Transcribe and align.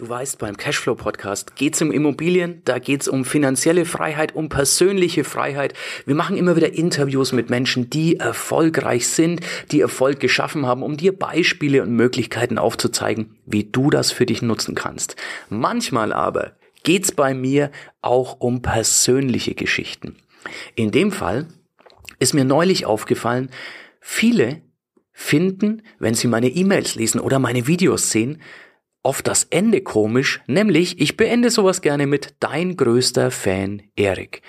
Du 0.00 0.08
weißt, 0.08 0.38
beim 0.38 0.56
Cashflow 0.56 0.94
Podcast 0.94 1.56
geht 1.56 1.74
es 1.74 1.82
um 1.82 1.92
Immobilien, 1.92 2.62
da 2.64 2.78
geht 2.78 3.02
es 3.02 3.08
um 3.08 3.26
finanzielle 3.26 3.84
Freiheit, 3.84 4.34
um 4.34 4.48
persönliche 4.48 5.24
Freiheit. 5.24 5.74
Wir 6.06 6.14
machen 6.14 6.38
immer 6.38 6.56
wieder 6.56 6.72
Interviews 6.72 7.32
mit 7.32 7.50
Menschen, 7.50 7.90
die 7.90 8.16
erfolgreich 8.16 9.08
sind, 9.08 9.42
die 9.72 9.82
Erfolg 9.82 10.18
geschaffen 10.18 10.64
haben, 10.64 10.82
um 10.82 10.96
dir 10.96 11.14
Beispiele 11.14 11.82
und 11.82 11.92
Möglichkeiten 11.92 12.56
aufzuzeigen, 12.56 13.36
wie 13.44 13.64
du 13.64 13.90
das 13.90 14.10
für 14.10 14.24
dich 14.24 14.40
nutzen 14.40 14.74
kannst. 14.74 15.16
Manchmal 15.50 16.14
aber 16.14 16.52
geht 16.82 17.04
es 17.04 17.12
bei 17.12 17.34
mir 17.34 17.70
auch 18.00 18.40
um 18.40 18.62
persönliche 18.62 19.54
Geschichten. 19.54 20.16
In 20.76 20.92
dem 20.92 21.12
Fall 21.12 21.46
ist 22.18 22.32
mir 22.32 22.46
neulich 22.46 22.86
aufgefallen, 22.86 23.50
viele 24.00 24.62
finden, 25.12 25.82
wenn 25.98 26.14
sie 26.14 26.26
meine 26.26 26.48
E-Mails 26.48 26.94
lesen 26.94 27.20
oder 27.20 27.38
meine 27.38 27.66
Videos 27.66 28.10
sehen, 28.10 28.40
oft 29.02 29.26
das 29.26 29.44
Ende 29.44 29.80
komisch, 29.80 30.40
nämlich 30.46 31.00
ich 31.00 31.16
beende 31.16 31.50
sowas 31.50 31.80
gerne 31.80 32.06
mit 32.06 32.34
dein 32.40 32.76
größter 32.76 33.30
Fan 33.30 33.82
Erik. 33.96 34.42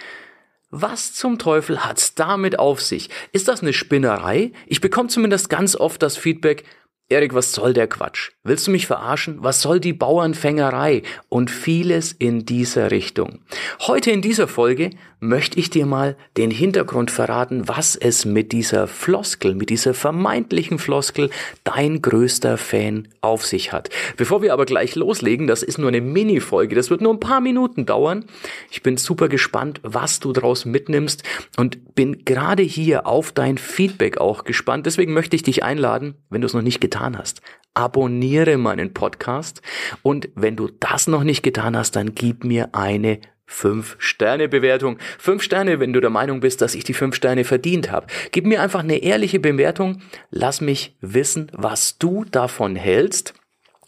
Was 0.70 1.14
zum 1.14 1.38
Teufel 1.38 1.84
hat's 1.84 2.16
damit 2.16 2.58
auf 2.58 2.82
sich? 2.82 3.10
Ist 3.34 3.50
das 3.50 3.62
eine 3.62 3.74
Spinnerei? 3.74 4.54
Ich 4.68 4.80
bekomme 4.80 5.10
zumindest 5.10 5.50
ganz 5.50 5.76
oft 5.76 6.02
das 6.02 6.16
Feedback, 6.16 6.64
Erik, 7.12 7.34
was 7.34 7.52
soll 7.52 7.74
der 7.74 7.88
Quatsch? 7.88 8.32
Willst 8.44 8.68
du 8.68 8.72
mich 8.72 8.88
verarschen? 8.88 9.40
Was 9.42 9.62
soll 9.62 9.82
die 9.82 9.92
Bauernfängerei? 9.92 11.04
Und 11.28 11.52
vieles 11.52 12.14
in 12.14 12.46
dieser 12.46 12.90
Richtung. 12.90 13.40
Heute 13.82 14.12
in 14.12 14.22
dieser 14.22 14.48
Folge 14.48 14.92
möchte 15.20 15.60
ich 15.60 15.70
dir 15.70 15.86
mal 15.86 16.18
den 16.38 16.50
Hintergrund 16.50 17.12
verraten, 17.12 17.68
was 17.68 17.96
es 17.96 18.26
mit 18.26 18.52
dieser 18.54 18.88
Floskel, 18.88 19.54
mit 19.54 19.70
dieser 19.70 19.94
vermeintlichen 19.94 20.80
Floskel 20.80 21.30
dein 21.64 22.02
größter 22.02 22.58
Fan 22.58 23.10
auf 23.20 23.46
sich 23.46 23.72
hat. 23.72 23.90
Bevor 24.18 24.42
wir 24.42 24.54
aber 24.54 24.66
gleich 24.66 24.96
loslegen, 24.96 25.46
das 25.46 25.62
ist 25.62 25.78
nur 25.78 25.90
eine 25.90 26.02
Mini-Folge, 26.02 26.74
das 26.76 26.90
wird 26.90 27.02
nur 27.02 27.14
ein 27.14 27.20
paar 27.20 27.42
Minuten 27.42 27.86
dauern. 27.86 28.26
Ich 28.72 28.82
bin 28.82 28.98
super 28.98 29.28
gespannt, 29.30 29.80
was 29.84 30.20
du 30.20 30.34
daraus 30.34 30.66
mitnimmst 30.66 31.24
und 31.58 31.94
bin 31.94 32.26
gerade 32.26 32.64
hier 32.64 33.06
auf 33.06 33.32
dein 33.32 33.60
Feedback 33.60 34.18
auch 34.18 34.44
gespannt. 34.44 34.88
Deswegen 34.88 35.14
möchte 35.14 35.36
ich 35.36 35.44
dich 35.44 35.64
einladen, 35.64 36.16
wenn 36.32 36.42
du 36.42 36.48
es 36.48 36.54
noch 36.54 36.64
nicht 36.64 36.82
getan 36.82 37.01
getan 37.02 37.18
hast. 37.18 37.42
Abonniere 37.74 38.58
meinen 38.58 38.94
Podcast 38.94 39.62
und 40.04 40.30
wenn 40.36 40.56
du 40.56 40.68
das 40.80 41.08
noch 41.08 41.24
nicht 41.24 41.42
getan 41.42 41.78
hast, 41.78 41.96
dann 41.96 42.14
gib 42.14 42.44
mir 42.44 42.70
eine 42.74 43.20
5-Sterne-Bewertung. 43.48 44.98
5 45.20 45.42
Sterne, 45.42 45.80
wenn 45.80 45.94
du 45.94 46.00
der 46.00 46.10
Meinung 46.10 46.42
bist, 46.42 46.62
dass 46.62 46.76
ich 46.76 46.84
die 46.84 46.94
5 46.94 47.16
Sterne 47.16 47.44
verdient 47.44 47.90
habe. 47.92 48.08
Gib 48.32 48.46
mir 48.46 48.62
einfach 48.62 48.82
eine 48.82 48.98
ehrliche 48.98 49.40
Bewertung. 49.40 50.02
Lass 50.30 50.62
mich 50.62 50.96
wissen, 51.02 51.52
was 51.54 51.98
du 51.98 52.26
davon 52.26 52.76
hältst. 52.76 53.34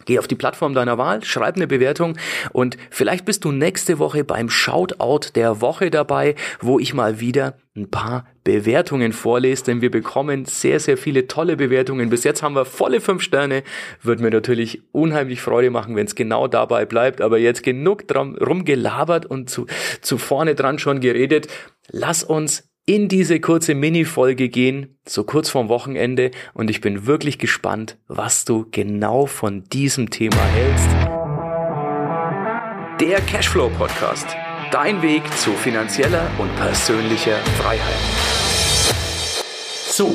Geh 0.05 0.19
auf 0.19 0.27
die 0.27 0.35
Plattform 0.35 0.73
deiner 0.73 0.97
Wahl, 0.97 1.23
schreib 1.23 1.55
eine 1.55 1.67
Bewertung 1.67 2.17
und 2.51 2.77
vielleicht 2.89 3.25
bist 3.25 3.45
du 3.45 3.51
nächste 3.51 3.99
Woche 3.99 4.23
beim 4.23 4.49
Shoutout 4.49 5.31
der 5.35 5.61
Woche 5.61 5.89
dabei, 5.89 6.35
wo 6.59 6.79
ich 6.79 6.93
mal 6.93 7.19
wieder 7.19 7.55
ein 7.75 7.89
paar 7.89 8.25
Bewertungen 8.43 9.13
vorlese, 9.13 9.63
denn 9.63 9.81
wir 9.81 9.89
bekommen 9.89 10.45
sehr, 10.45 10.79
sehr 10.79 10.97
viele 10.97 11.27
tolle 11.27 11.57
Bewertungen. 11.57 12.09
Bis 12.09 12.23
jetzt 12.23 12.43
haben 12.43 12.55
wir 12.55 12.65
volle 12.65 13.01
fünf 13.01 13.23
Sterne. 13.23 13.63
Würde 14.01 14.21
mir 14.21 14.29
natürlich 14.29 14.83
unheimlich 14.91 15.41
Freude 15.41 15.71
machen, 15.71 15.95
wenn 15.95 16.05
es 16.05 16.13
genau 16.13 16.47
dabei 16.47 16.85
bleibt. 16.85 17.21
Aber 17.21 17.39
jetzt 17.39 17.63
genug 17.63 18.07
drum, 18.07 18.35
rumgelabert 18.35 19.25
und 19.25 19.49
zu, 19.49 19.65
zu 20.01 20.17
vorne 20.17 20.53
dran 20.55 20.77
schon 20.77 20.99
geredet. 20.99 21.47
Lass 21.89 22.23
uns 22.23 22.69
in 22.85 23.07
diese 23.07 23.39
kurze 23.39 23.75
Mini-Folge 23.75 24.49
gehen, 24.49 24.97
so 25.07 25.23
kurz 25.23 25.49
vorm 25.49 25.69
Wochenende, 25.69 26.31
und 26.53 26.69
ich 26.69 26.81
bin 26.81 27.05
wirklich 27.05 27.39
gespannt, 27.39 27.97
was 28.09 28.43
du 28.43 28.65
genau 28.71 29.25
von 29.25 29.63
diesem 29.71 30.09
Thema 30.09 30.43
hältst. 30.53 30.89
Der 32.99 33.21
Cashflow 33.21 33.69
Podcast. 33.69 34.27
Dein 34.69 35.01
Weg 35.01 35.23
zu 35.37 35.51
finanzieller 35.51 36.29
und 36.37 36.53
persönlicher 36.57 37.37
Freiheit. 37.57 37.95
So, 39.87 40.13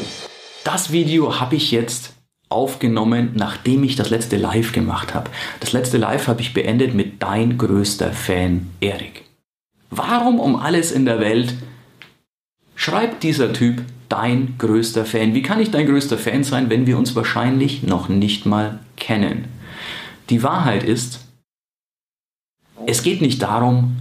das 0.65 0.93
Video 0.93 1.41
habe 1.41 1.57
ich 1.57 1.71
jetzt 1.71 2.13
aufgenommen, 2.51 3.31
nachdem 3.35 3.83
ich 3.83 3.97
das 3.97 4.11
letzte 4.11 4.37
Live 4.37 4.73
gemacht 4.73 5.15
habe. 5.15 5.31
Das 5.61 5.73
letzte 5.73 5.97
Live 5.97 6.27
habe 6.27 6.43
ich 6.43 6.53
beendet 6.53 6.93
mit 6.93 7.23
dein 7.23 7.57
größter 7.57 8.13
Fan, 8.13 8.69
Erik. 8.81 9.25
Warum 9.89 10.39
um 10.39 10.57
alles 10.57 10.93
in 10.93 11.07
der 11.07 11.19
Welt 11.21 11.55
schreibt 12.79 13.25
dieser 13.25 13.53
Typ 13.53 13.83
dein 14.09 14.55
größter 14.57 15.05
Fan? 15.05 15.35
Wie 15.35 15.43
kann 15.43 15.61
ich 15.61 15.71
dein 15.71 15.87
größter 15.87 16.17
Fan 16.17 16.45
sein, 16.45 16.71
wenn 16.71 16.87
wir 16.87 16.97
uns 16.97 17.15
wahrscheinlich 17.15 17.83
noch 17.83 18.09
nicht 18.09 18.47
mal 18.47 18.79
kennen? 18.97 19.49
Die 20.31 20.43
Wahrheit 20.43 20.85
ist, 20.85 21.21
es 22.87 23.03
geht 23.03 23.21
nicht 23.21 23.43
darum, 23.43 23.97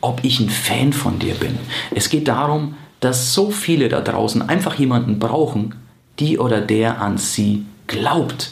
ob 0.00 0.24
ich 0.24 0.40
ein 0.40 0.50
Fan 0.50 0.92
von 0.92 1.18
dir 1.20 1.34
bin. 1.34 1.56
Es 1.94 2.10
geht 2.10 2.28
darum, 2.28 2.74
dass 3.00 3.32
so 3.32 3.50
viele 3.50 3.88
da 3.88 4.00
draußen 4.00 4.42
einfach 4.42 4.74
jemanden 4.74 5.18
brauchen, 5.18 5.76
die 6.18 6.38
oder 6.38 6.60
der 6.60 7.00
an 7.00 7.18
sie 7.18 7.64
glaubt. 7.86 8.50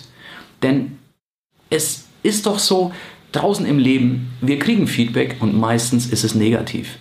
Denn 0.62 0.98
es 1.68 2.04
ist 2.22 2.46
doch 2.46 2.60
so, 2.60 2.92
draußen 3.32 3.66
im 3.66 3.80
Leben, 3.80 4.32
wir 4.40 4.60
kriegen 4.60 4.86
Feedback 4.86 5.36
und 5.40 5.58
meistens 5.58 6.06
ist 6.06 6.22
es 6.22 6.36
negativ. 6.36 6.98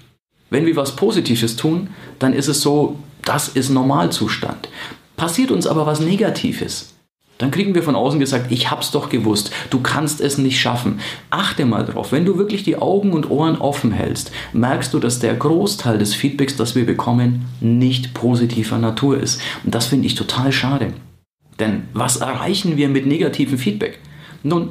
Wenn 0.54 0.68
wir 0.68 0.76
was 0.76 0.96
Positives 0.96 1.56
tun, 1.56 1.90
dann 2.20 2.32
ist 2.32 2.48
es 2.48 2.62
so, 2.62 3.00
das 3.26 3.50
ist 3.50 3.72
Normalzustand. 3.72 4.70
Passiert 5.18 5.50
uns 5.50 5.66
aber 5.66 5.88
was 5.88 6.00
Negatives, 6.00 6.94
dann 7.40 7.50
kriegen 7.50 7.74
wir 7.74 7.82
von 7.82 7.96
außen 7.96 8.20
gesagt, 8.20 8.52
ich 8.52 8.70
hab's 8.70 8.92
doch 8.92 9.10
gewusst, 9.10 9.50
du 9.72 9.82
kannst 9.82 10.22
es 10.22 10.38
nicht 10.38 10.62
schaffen. 10.62 11.00
Achte 11.32 11.66
mal 11.66 11.84
drauf, 11.84 12.12
wenn 12.12 12.24
du 12.24 12.38
wirklich 12.38 12.62
die 12.62 12.76
Augen 12.76 13.14
und 13.14 13.32
Ohren 13.32 13.58
offen 13.58 13.92
hältst, 13.92 14.32
merkst 14.54 14.94
du, 14.94 15.00
dass 15.00 15.18
der 15.18 15.34
Großteil 15.34 15.98
des 15.98 16.14
Feedbacks, 16.14 16.56
das 16.56 16.76
wir 16.76 16.86
bekommen, 16.86 17.46
nicht 17.60 18.14
positiver 18.14 18.78
Natur 18.78 19.20
ist. 19.20 19.42
Und 19.64 19.74
das 19.74 19.88
finde 19.88 20.06
ich 20.06 20.14
total 20.14 20.52
schade. 20.52 20.94
Denn 21.60 21.86
was 21.94 22.18
erreichen 22.18 22.78
wir 22.78 22.90
mit 22.90 23.08
negativem 23.08 23.58
Feedback? 23.58 23.98
Nun, 24.44 24.70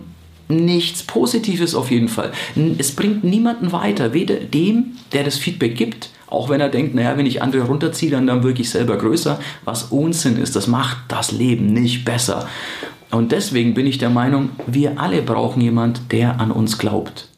nichts 0.56 1.02
Positives 1.02 1.74
auf 1.74 1.90
jeden 1.90 2.08
Fall. 2.08 2.32
Es 2.78 2.92
bringt 2.92 3.24
niemanden 3.24 3.72
weiter, 3.72 4.12
weder 4.12 4.36
dem, 4.36 4.96
der 5.12 5.24
das 5.24 5.36
Feedback 5.36 5.76
gibt, 5.76 6.10
auch 6.26 6.48
wenn 6.48 6.60
er 6.60 6.70
denkt, 6.70 6.94
naja, 6.94 7.16
wenn 7.18 7.26
ich 7.26 7.42
andere 7.42 7.64
runterziehe, 7.64 8.10
dann, 8.10 8.26
dann 8.26 8.42
wirklich 8.42 8.70
selber 8.70 8.96
größer, 8.96 9.38
was 9.64 9.84
Unsinn 9.84 10.38
ist, 10.38 10.56
das 10.56 10.66
macht 10.66 10.98
das 11.08 11.30
Leben 11.30 11.72
nicht 11.72 12.04
besser. 12.04 12.48
Und 13.10 13.32
deswegen 13.32 13.74
bin 13.74 13.86
ich 13.86 13.98
der 13.98 14.08
Meinung, 14.08 14.50
wir 14.66 14.98
alle 14.98 15.20
brauchen 15.20 15.60
jemand, 15.60 16.12
der 16.12 16.40
an 16.40 16.50
uns 16.50 16.78
glaubt. 16.78 17.28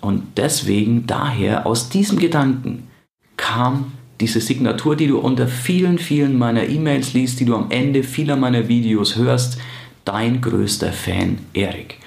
Und 0.00 0.22
deswegen, 0.38 1.06
daher, 1.06 1.66
aus 1.66 1.90
diesem 1.90 2.18
Gedanken 2.18 2.88
kam 3.36 3.92
diese 4.20 4.40
Signatur, 4.40 4.96
die 4.96 5.08
du 5.08 5.18
unter 5.18 5.46
vielen, 5.46 5.98
vielen 5.98 6.38
meiner 6.38 6.68
E-Mails 6.68 7.12
liest, 7.12 7.40
die 7.40 7.44
du 7.44 7.54
am 7.54 7.70
Ende 7.70 8.02
vieler 8.02 8.36
meiner 8.36 8.68
Videos 8.68 9.16
hörst, 9.16 9.58
dein 10.04 10.40
größter 10.40 10.92
Fan, 10.92 11.38
Erik. 11.52 11.98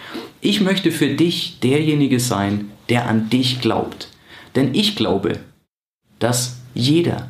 Ich 0.46 0.62
möchte 0.62 0.92
für 0.92 1.08
dich 1.08 1.58
derjenige 1.62 2.20
sein, 2.20 2.70
der 2.90 3.08
an 3.08 3.32
dich 3.32 3.62
glaubt. 3.62 4.10
Denn 4.54 4.76
ich 4.76 4.96
glaube, 4.96 5.40
dass 6.20 6.58
jeder, 6.76 7.30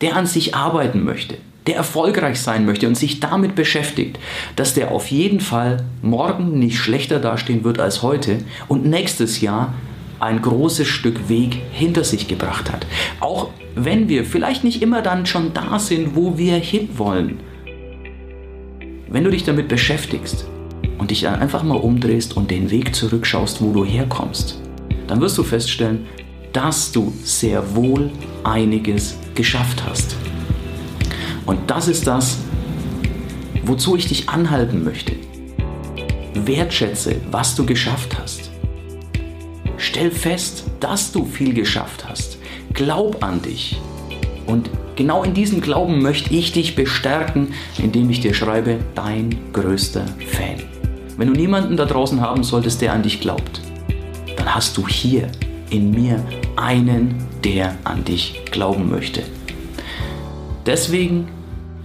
der 0.00 0.16
an 0.16 0.26
sich 0.26 0.52
arbeiten 0.52 1.04
möchte, 1.04 1.36
der 1.68 1.76
erfolgreich 1.76 2.40
sein 2.40 2.66
möchte 2.66 2.88
und 2.88 2.96
sich 2.96 3.20
damit 3.20 3.54
beschäftigt, 3.54 4.18
dass 4.56 4.74
der 4.74 4.90
auf 4.90 5.12
jeden 5.12 5.38
Fall 5.38 5.84
morgen 6.02 6.58
nicht 6.58 6.76
schlechter 6.76 7.20
dastehen 7.20 7.62
wird 7.62 7.78
als 7.78 8.02
heute 8.02 8.38
und 8.66 8.84
nächstes 8.84 9.40
Jahr 9.40 9.72
ein 10.18 10.42
großes 10.42 10.88
Stück 10.88 11.28
Weg 11.28 11.56
hinter 11.70 12.02
sich 12.02 12.26
gebracht 12.26 12.72
hat. 12.72 12.84
Auch 13.20 13.50
wenn 13.76 14.08
wir 14.08 14.24
vielleicht 14.24 14.64
nicht 14.64 14.82
immer 14.82 15.02
dann 15.02 15.24
schon 15.26 15.54
da 15.54 15.78
sind, 15.78 16.16
wo 16.16 16.36
wir 16.36 16.56
hinwollen. 16.56 17.38
Wenn 19.08 19.22
du 19.22 19.30
dich 19.30 19.44
damit 19.44 19.68
beschäftigst, 19.68 20.46
und 21.04 21.10
dich 21.10 21.28
einfach 21.28 21.62
mal 21.62 21.76
umdrehst 21.76 22.34
und 22.34 22.50
den 22.50 22.70
Weg 22.70 22.94
zurückschaust, 22.94 23.60
wo 23.60 23.74
du 23.74 23.84
herkommst, 23.84 24.58
dann 25.06 25.20
wirst 25.20 25.36
du 25.36 25.42
feststellen, 25.42 26.06
dass 26.54 26.92
du 26.92 27.12
sehr 27.22 27.76
wohl 27.76 28.10
einiges 28.42 29.18
geschafft 29.34 29.82
hast. 29.86 30.16
Und 31.44 31.70
das 31.70 31.88
ist 31.88 32.06
das, 32.06 32.38
wozu 33.66 33.96
ich 33.96 34.08
dich 34.08 34.30
anhalten 34.30 34.82
möchte. 34.82 35.12
Wertschätze, 36.32 37.16
was 37.30 37.54
du 37.54 37.66
geschafft 37.66 38.18
hast. 38.18 38.50
Stell 39.76 40.10
fest, 40.10 40.64
dass 40.80 41.12
du 41.12 41.26
viel 41.26 41.52
geschafft 41.52 42.08
hast. 42.08 42.38
Glaub 42.72 43.22
an 43.22 43.42
dich. 43.42 43.78
Und 44.46 44.70
genau 44.96 45.22
in 45.22 45.34
diesem 45.34 45.60
Glauben 45.60 46.00
möchte 46.00 46.32
ich 46.32 46.52
dich 46.52 46.74
bestärken, 46.74 47.52
indem 47.76 48.08
ich 48.08 48.20
dir 48.20 48.32
schreibe, 48.32 48.78
dein 48.94 49.36
größter 49.52 50.06
Fan. 50.30 50.73
Wenn 51.16 51.28
du 51.28 51.34
niemanden 51.34 51.76
da 51.76 51.84
draußen 51.84 52.20
haben 52.20 52.42
solltest, 52.42 52.80
der 52.82 52.92
an 52.92 53.02
dich 53.02 53.20
glaubt, 53.20 53.60
dann 54.36 54.52
hast 54.52 54.76
du 54.76 54.88
hier 54.88 55.28
in 55.70 55.92
mir 55.92 56.20
einen, 56.56 57.14
der 57.44 57.76
an 57.84 58.04
dich 58.04 58.42
glauben 58.50 58.90
möchte. 58.90 59.22
Deswegen 60.66 61.28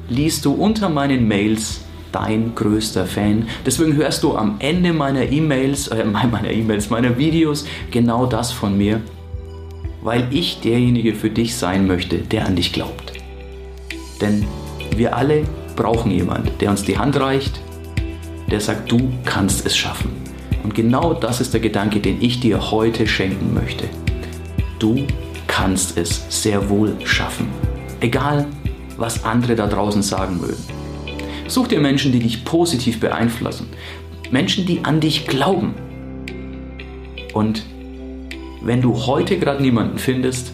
liest 0.07 0.45
du 0.45 0.53
unter 0.53 0.89
meinen 0.89 1.27
Mails 1.27 1.81
dein 2.11 2.55
größter 2.55 3.05
Fan. 3.05 3.47
Deswegen 3.65 3.95
hörst 3.95 4.23
du 4.23 4.35
am 4.35 4.55
Ende 4.59 4.93
meiner 4.93 5.29
E-Mails, 5.29 5.89
äh, 5.89 6.05
meiner 6.31 6.49
E-Mails, 6.49 6.89
meiner 6.89 7.17
Videos 7.19 7.65
genau 7.91 8.25
das 8.25 8.51
von 8.51 8.75
mir, 8.77 9.01
weil 10.01 10.27
ich 10.31 10.61
derjenige 10.61 11.13
für 11.13 11.29
dich 11.29 11.55
sein 11.55 11.85
möchte, 11.85 12.17
der 12.17 12.47
an 12.47 12.55
dich 12.55 12.73
glaubt. 12.73 13.13
Denn 14.21 14.47
wir 14.95 15.15
alle 15.15 15.43
brauchen 15.75 16.09
jemanden, 16.09 16.49
der 16.59 16.71
uns 16.71 16.83
die 16.83 16.97
Hand 16.97 17.19
reicht, 17.19 17.61
der 18.49 18.61
sagt, 18.61 18.91
du 18.91 19.11
kannst 19.25 19.65
es 19.65 19.77
schaffen. 19.77 20.11
Und 20.63 20.75
genau 20.75 21.13
das 21.13 21.41
ist 21.41 21.53
der 21.53 21.61
Gedanke, 21.61 21.99
den 21.99 22.21
ich 22.21 22.39
dir 22.39 22.71
heute 22.71 23.07
schenken 23.07 23.53
möchte. 23.53 23.85
Du 24.77 25.05
kannst 25.47 25.97
es 25.97 26.25
sehr 26.29 26.69
wohl 26.69 26.95
schaffen. 27.05 27.47
Egal, 28.01 28.45
was 28.97 29.23
andere 29.23 29.55
da 29.55 29.67
draußen 29.67 30.01
sagen 30.01 30.39
mögen. 30.39 30.63
Such 31.47 31.67
dir 31.67 31.79
Menschen, 31.79 32.11
die 32.11 32.19
dich 32.19 32.45
positiv 32.45 32.99
beeinflussen. 32.99 33.67
Menschen, 34.31 34.65
die 34.65 34.85
an 34.85 34.99
dich 34.99 35.25
glauben. 35.25 35.73
Und 37.33 37.63
wenn 38.61 38.81
du 38.81 39.05
heute 39.05 39.39
gerade 39.39 39.61
niemanden 39.61 39.97
findest, 39.97 40.53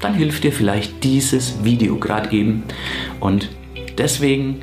dann 0.00 0.14
hilft 0.14 0.44
dir 0.44 0.52
vielleicht 0.52 1.04
dieses 1.04 1.64
Video 1.64 1.96
gerade 1.96 2.32
eben. 2.32 2.64
Und 3.20 3.48
deswegen 3.96 4.62